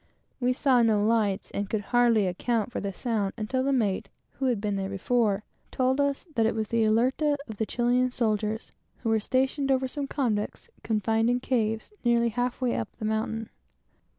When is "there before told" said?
4.75-6.01